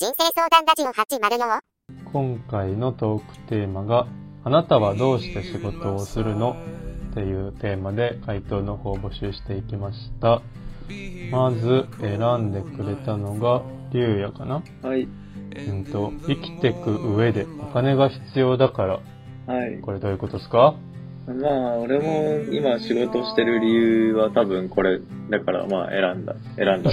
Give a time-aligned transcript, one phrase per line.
[0.00, 1.60] 人生相談ラジオ804
[2.12, 4.06] 今回のトークテーマが、
[4.44, 6.56] あなたはどうして仕事をするの？
[7.10, 10.40] っていうテーマで回答の方を募集していきました。
[11.32, 14.62] まず選んでくれたのが、りゅうやかな？
[14.82, 15.08] はい。
[15.66, 19.00] うんと、生きてく上でお金が必要だから、
[19.52, 19.80] はい。
[19.80, 20.76] これどういうことですか？
[21.28, 24.98] まあ、俺も今仕事してる理由は多分これ、
[25.30, 26.90] だからまあ選んだ、選んだんだ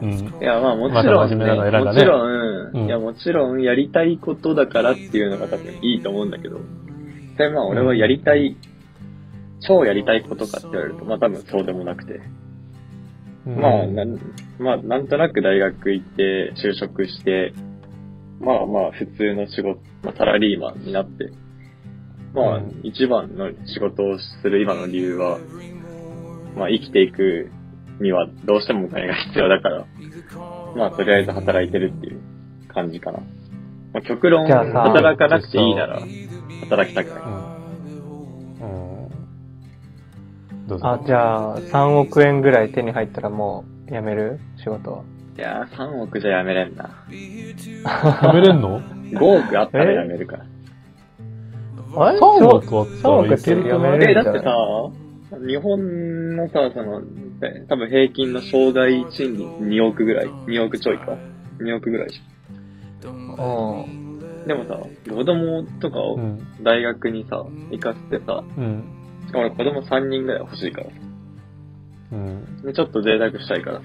[0.00, 0.30] けうん。
[0.30, 0.40] ど。
[0.40, 1.84] いやまあもちまろん、た真面目なの選んだね。
[1.86, 2.86] もちろん、うん。
[2.86, 6.60] いやもちろんやりたいことだからっていうのが多分いいと思うんだけど、
[7.36, 8.56] でまあ俺はやりたい、
[9.60, 12.20] 超やりたいことかって言われると、まあ多分そうでもなくて。
[13.46, 13.56] うん。
[13.60, 14.18] まあ、なん、
[14.58, 17.52] まあ、なんとなく大学行って、就職して、
[18.40, 21.30] まあまあ、普通の仕事、まあ、サラリーマンになって、
[22.34, 25.38] まあ、うん一番の仕事をする今の理由は、
[26.56, 27.50] まあ、生きていく
[28.00, 29.86] にはどうしてもお金が必要だから、
[30.76, 32.20] まあ、とりあえず働いてるっていう
[32.68, 33.20] 感じかな。
[33.20, 36.02] まあ、極論、じゃあさ働かなくていいなら、
[36.62, 37.22] 働きたくない。
[37.22, 39.06] うん。
[39.06, 40.86] うん。
[40.86, 45.02] あ、じゃあ、3億円ぐらい手に入ったらもう辞める仕事は？
[45.36, 46.90] いやー、3億じゃやめれんな。
[48.22, 50.46] 食べれんの？5億あったらやめるから。
[51.96, 53.96] あれ ?3 億あったらいけるく3億ない？
[53.98, 54.54] ってえ、だってさ、
[55.46, 57.02] 日本のさ、その、
[57.42, 61.16] え多分平均の生涯賃金2億ぐらい ?2 億ちょいか
[61.60, 62.20] ?2 億ぐらいじ
[63.08, 63.30] うん。
[63.32, 63.34] ゃ
[63.84, 64.46] ん。
[64.46, 64.78] でもさ、
[65.08, 66.38] 子供とかをうん。
[66.62, 68.84] 大学にさ、行かせてさ、うん。
[69.26, 70.92] しかも俺子供3人ぐらい欲しいからさ。
[72.12, 72.62] うん。
[72.62, 73.84] で、ちょっと贅沢したいからさ。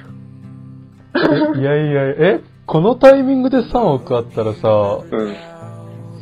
[1.59, 2.03] いやいや、
[2.35, 2.41] え？
[2.65, 4.67] このタイミングで3億あったらさ、
[5.11, 5.35] うん。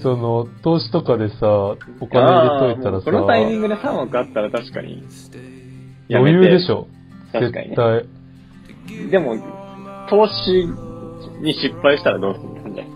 [0.01, 5.03] その、投資とかでさ、お金入れといたらさ、このタイミングで3億あったら確かに。
[6.09, 6.87] 余て裕でしょ。
[7.33, 7.75] 確かにね絶。
[7.75, 9.09] 対。
[9.11, 9.35] でも、
[10.09, 10.65] 投資
[11.41, 12.87] に失敗したらどうするんだよ。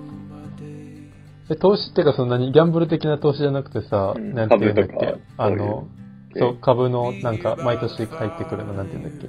[1.50, 5.16] え、投資ってかそんなにギャンブル的な投資じゃなくてさ、うんなんていうんだっけ？
[5.38, 5.88] あの、
[6.36, 9.28] そう、株のなんか毎年入ってくるのなんていうんだっけ？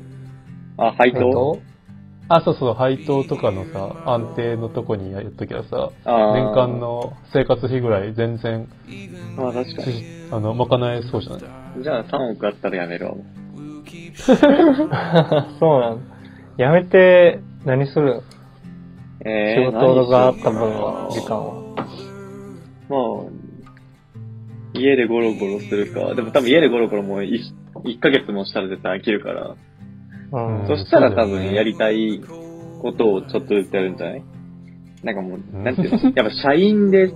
[0.79, 1.59] あ、配当？
[2.29, 8.69] あ、そうそう、配当とかのさ、安定のとこにやっときゃさ、年間の生活費ぐらい全然、
[9.37, 10.05] まあ確かに。
[10.31, 11.83] あの、賄えそうじゃない？
[11.83, 13.15] じゃあ3億あったらやめるわ。
[15.59, 15.99] そうなの。
[16.59, 18.21] 辞めて何する？
[19.25, 21.53] え仕事があった分何は、時間は。
[22.89, 22.97] ま
[23.29, 23.31] あ、
[24.75, 26.15] 家でゴロゴロするか。
[26.15, 27.41] でも多分家でゴロゴロもう 1,
[27.85, 29.55] 1ヶ月もしたら絶対飽きるから。
[30.33, 30.67] うん。
[30.67, 32.21] そしたら多分やりたい
[32.81, 34.23] ことをちょっとずつやるんじゃない？
[35.05, 37.13] なんかもう、んなんていうのやっぱ社員で、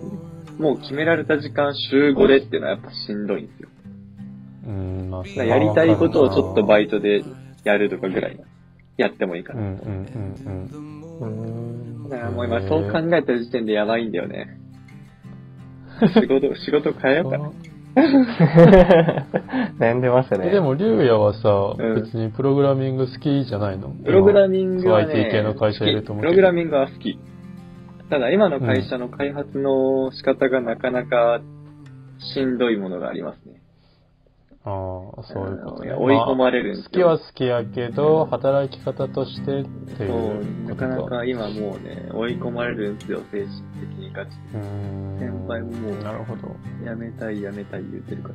[0.58, 3.68] もう決められた時間週5でっていうのはやっぱしんどいんですよ。
[4.66, 7.22] うん、まあ、やりたいことをちょっとバイイトで
[7.64, 8.40] やるとかぐらい
[8.96, 9.82] やってもいいかうんな。
[9.82, 10.06] うん
[11.20, 11.46] うん
[12.00, 12.08] うん。
[12.10, 14.58] だからもう今そう考えた時点でやばいんだよね。
[16.14, 17.22] 仕事、仕事変えうん。
[17.22, 17.50] ようかな。
[19.78, 20.48] 悩んでましたね。
[20.48, 21.48] えでも、りゅうやはさ、
[21.78, 23.88] うん別にプログラミング好きじゃないの？
[23.88, 27.18] プログラミングは今ね、IT 系の会社いると思うプログラミングは好き。
[28.10, 31.40] ただ今の会社の開発の仕方がなかなか
[32.18, 33.62] しんどいものがありますね。
[34.64, 35.94] ああ、そういうことね。
[35.94, 39.64] 追い込まれるんですよ好きは好きやけど、働き方としてっ
[39.96, 43.48] ていそうう、なかなか今もうね、追い込まれるんですよ、精神
[43.80, 46.54] 的にガチうーん先輩ももうなるほど。
[46.80, 46.86] で。
[46.86, 48.34] やめたいやめたい言ってるから。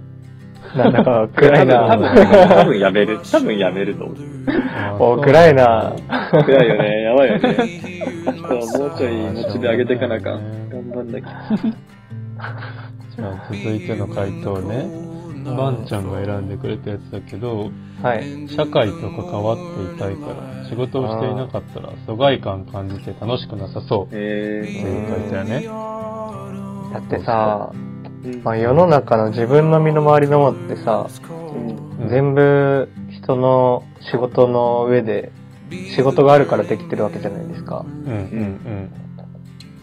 [0.76, 1.88] なんだか暗いな。
[1.88, 3.20] 多分、多分、やめる。
[3.32, 5.22] 多分やめると思う。
[5.22, 5.94] 暗いな。
[6.32, 7.58] 暗いよね、やばいよね。
[8.78, 10.70] もうちょいモチベ上げていかなあかん。
[10.70, 11.30] 頑張んなきゃ。
[13.16, 15.12] じゃあ続いての回答ね。
[15.44, 17.72] バンちゃんが選んでくれたやつだけど、
[18.02, 18.48] はい。
[18.48, 26.21] 社会と関わっていたいから、仕事をしていなかったら疎外感感じて楽しくなさそうってえいう書いたよね。
[26.94, 28.44] だってさ、ー。
[28.44, 31.08] まあ、世の中の自分の身の回りのものってさ、
[32.00, 32.10] うん。
[32.10, 35.32] 全部人の仕事の上で、
[35.96, 37.86] 仕事があるからできてるわけじゃないですか。
[37.88, 38.92] うんうん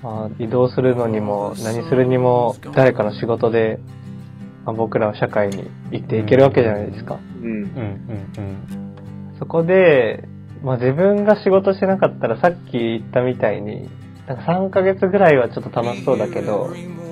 [0.03, 3.81] まあ、移動するのにも、何するにも、誰かの仕事で、
[4.65, 7.19] まあ、僕らは社会に生きていけるわけじゃないですか。
[7.43, 7.57] うんうん。
[7.57, 7.67] うん
[8.39, 8.89] うん
[9.39, 10.25] そこで、
[10.63, 13.89] まあ自分が仕事してなかったらさっき言ったみたいに、
[14.27, 17.08] なんか3ヶ月ぐらいはちょっと楽しそうだけど、うん。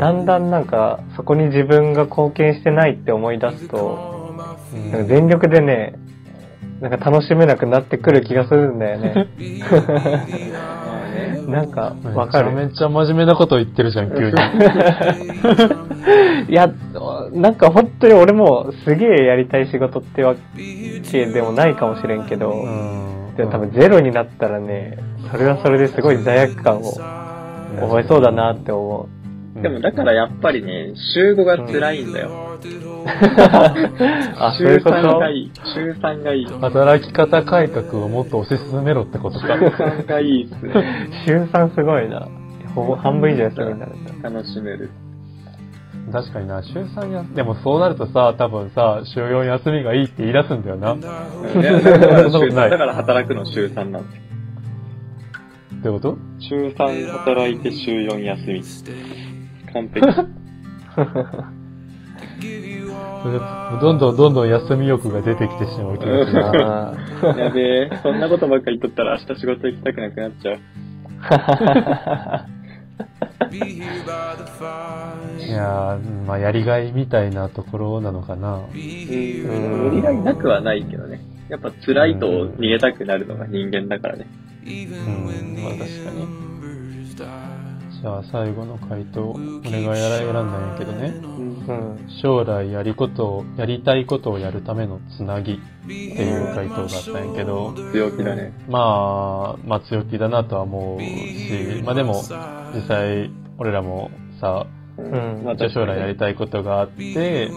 [0.00, 4.20] だんだんなんかそこに自分が貢献してないって思い出すと、うん
[4.92, 5.94] なんか全力でね、
[6.80, 9.28] なんか楽しめなくなってくる気がするんだよね。
[11.46, 12.52] なんかわかる。
[12.52, 14.30] めちゃめちゃ真面目なこと言ってるじゃん、急に。
[16.48, 16.70] いや、
[17.32, 20.36] なんか本当に俺もすげえやりたい仕事ってわ
[21.10, 23.34] けでもないかもしれんけど、うん。
[23.36, 24.98] で多分ゼロになったらね、
[25.30, 26.82] それはそれですごい罪悪感を
[27.80, 29.19] 覚えそうだなって思う。
[29.62, 32.58] でもだからやっぱりね、週5が辛いんだよ。
[34.38, 35.52] あ、そう週いうこ3がといい。
[35.74, 36.46] 週3がいい。
[36.46, 39.46] 週働き方改革をもっと推し進めろってことか。
[39.54, 41.08] 3がいいっすね。
[41.26, 42.28] 週3すごいな。
[42.74, 44.30] ほぼ半分以上休みになるんだ。
[44.30, 44.90] 楽しめる。
[46.12, 50.94] 確かにな、週3や、でもそうなるとさ、多分さ、週4休みがいいって言い出すんだよな。
[50.94, 54.20] いやだからそんなことないだから働くの週3なんですよ。
[55.78, 56.18] ってこと？
[56.38, 58.62] 週3働いて週4休み。
[59.72, 60.00] 完璧。
[63.80, 66.40] どんどんどんどん休み欲が出てきてしまう気がする。
[67.38, 70.58] やべえ、そんなことばっかり言っとったら明日仕事行きたくなくなっちゃう。
[75.38, 78.60] いやー、まあ、やりがいみたいなところなのかな。
[78.72, 79.84] うん。
[79.84, 81.20] やりがいなくはないけどね。
[81.48, 84.26] やっぱ辛いと逃げたくなるのが人間だからね。
[84.64, 86.40] うん、まあ確かに。
[88.00, 91.08] じゃあ最後の回答、俺がやら選んだんやけどね。
[91.08, 92.08] うん。
[92.22, 98.54] 将来やりことを、やりたいことをやるためのつなぎっていう回答があったんやけど、強気だね。
[98.70, 102.22] まあ、まあ強気だなとは思うし、まあでも、
[102.74, 104.10] 実際、俺らも
[104.40, 104.66] さ、
[104.96, 107.50] ううんまあ将来やりたいことがあって、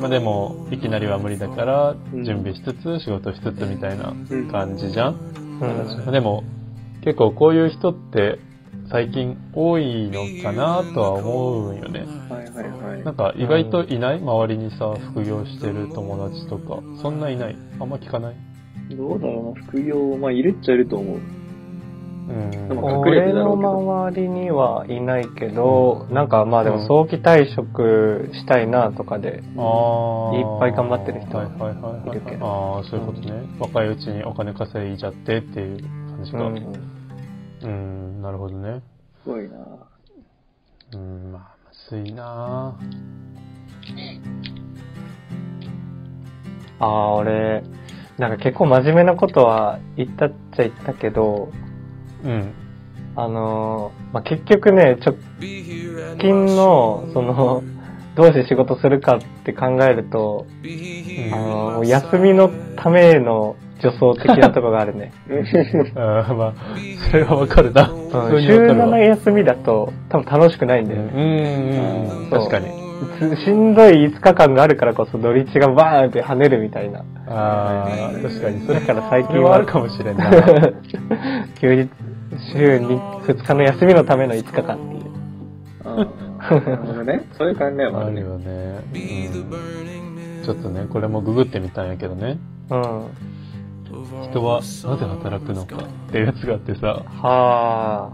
[0.00, 4.12] まあでも、いきなりは無理だから、準備しつつ、仕事しつつみたいな
[4.50, 5.14] 感じじゃん。
[5.14, 5.60] うん。
[5.60, 6.42] まあでも、
[7.04, 8.40] 結構こういう人って
[8.90, 12.00] 最近多いのかなとは思うんよね。
[12.28, 13.04] はいはいはい。
[13.04, 14.20] なんか意外といない？
[14.20, 16.80] 周りにさ、副業してる友達とか。
[17.02, 17.56] そんないない？
[17.80, 18.34] あんま聞かない？
[18.96, 21.16] どうだろうな、副業、まあいるっちゃいると思う。
[21.16, 21.20] う
[22.32, 22.50] ん。
[22.50, 33.32] でも隠れて俺の周りにはいないけど、なんかまあでも早期退職したいなとかで、あーいっぱい頑張ってる人はいはいはいはいいるけどああ、そういうことね。
[33.58, 36.38] 若いうちにお金稼いじゃってっていう感じか。
[36.46, 37.03] うん。
[37.64, 38.82] うん、なるほどね。
[39.22, 39.56] すごいな
[40.92, 42.76] うん、まあ、むずいな
[46.78, 47.62] ああ、俺、
[48.18, 51.50] なんか結構真面目なことは言ったっちゃ言ったけど、
[52.22, 52.52] うん。
[53.16, 55.16] あのーまあ、結局ね、直
[56.18, 57.62] 近の、その、
[58.16, 60.46] どうして仕事するかって考えると、
[61.32, 65.12] あのー休みのための助走的なとこがあるね。
[65.94, 66.54] あーまあ、
[67.10, 67.90] それはわかるな。
[67.90, 71.12] うん週わかるわ7休みだと多分楽しくないんだよね。
[71.14, 72.68] うん、うん、確かに。
[73.18, 77.04] つしんどい5日間があるからこそ土日がバーンって跳ねるみたいな。
[77.28, 78.66] ああ、確かに。
[78.66, 80.30] それだから最そ近はあるかもしれんな。
[81.60, 81.90] 休日、
[82.52, 85.04] 週に2日の休みのための5日間っていう。
[85.84, 87.26] なるほどね。
[87.32, 88.20] そういう考えもあるね。
[88.20, 88.78] よね。
[88.94, 90.44] うん。
[90.44, 92.38] ちょっとね、これもググってみたんやけどね。
[92.70, 93.04] うん。
[94.30, 95.80] 人はなぜ働くのかっ
[96.10, 98.12] ていうやつがあってさ、は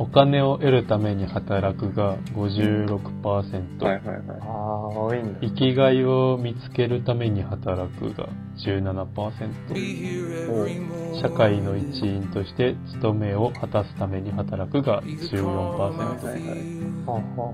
[0.00, 4.44] お金を得るために働くが56%、はいはいはいあ。。
[4.44, 5.40] ああ、多いんだ。
[5.42, 8.30] 生きがいを見つけるために働くが
[8.64, 16.06] 17%、社会の一員として務めを果たすために働くが14%、はいは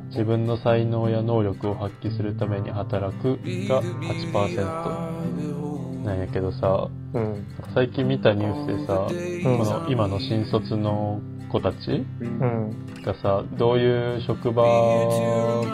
[0.05, 0.07] い。
[0.11, 5.16] 自分の才能や能力を発揮するために働くが8%
[6.07, 7.19] なんやけどさ、う。
[7.19, 7.47] うん。
[7.75, 11.21] 最近見たニュースでさ、うんこの今の新卒の
[11.51, 12.47] 子たちうんう
[13.01, 13.03] ん。
[13.03, 14.63] がさ、どういう職場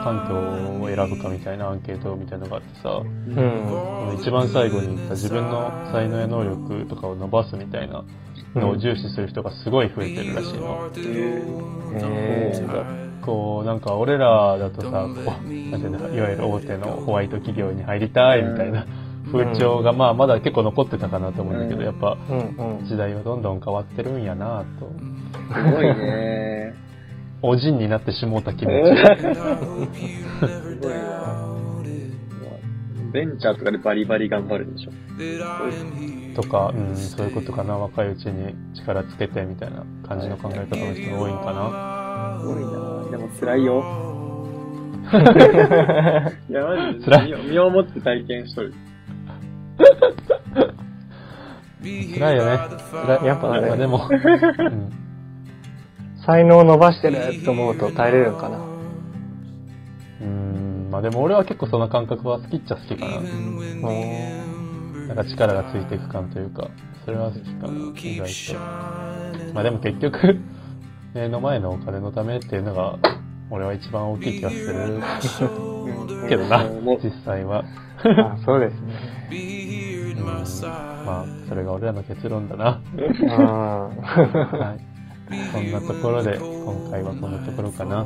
[0.02, 0.35] 環境
[0.83, 4.18] を選ぶかみたいなアンケートみたいなのがあってさ、うん。
[4.21, 8.04] 一番最後に言った自分の才能や能力とかを伸ばすみたいな
[8.54, 10.88] のを重視する人がすごい増えてるらしいの。
[10.88, 10.92] う
[12.66, 18.87] だこう、なんか俺らだとさ、こう、なんていうんだいわゆる大手のホワイト企業に入りたいみたいな
[19.32, 22.16] 風潮がまあまだ結構残ってたかなと思うんだけど、やっぱ。
[22.84, 24.92] 時代はどんどん変わってるんやなと。
[25.54, 26.74] すごいね。
[27.42, 28.96] おじんになってしもうた気持ち。
[28.96, 31.52] すごいな。
[33.12, 34.92] ベンチャーとかでバリバリ頑張るでしょ？
[36.34, 37.76] とか、うん、そういうことかな。
[37.76, 42.38] 若いうちに力つけてみたいな感じの考え方の人が多いんかな。
[42.40, 42.70] すごいな。
[43.10, 43.84] でも辛いよ。
[45.12, 48.72] いや、マジで身をもって体験しとる。
[51.82, 52.50] 辛いよね。
[53.24, 54.92] やっぱねまあでも、 うん、
[56.24, 58.58] 才能を伸ばしてると思うと耐えれるのかな。
[60.20, 63.12] うん、まあでも俺は結構その感覚は好きっちゃ好きかな。
[65.14, 66.68] なんか力がついていく感というか、
[67.04, 68.60] それは好きかな、意外と。
[69.52, 70.38] まあでも結局、
[71.14, 72.98] 目の前のお金のためっていうのが、
[73.50, 75.00] 俺は一番大きい気がする
[76.28, 76.64] けどな
[77.02, 77.64] 実際は。
[78.04, 78.94] あそうですね。
[80.23, 82.81] まあ、それが俺らの結論だな。
[82.95, 83.00] うん。
[83.00, 84.93] はい。
[85.52, 87.97] そんなところで、今回はこんなところかな。
[87.99, 88.05] は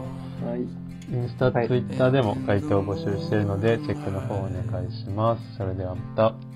[0.56, 0.86] い。
[1.08, 5.56] インスタ、ツはいイッターでも回答を募集しているので、チェックの方お願いします。
[5.56, 6.55] それではまた。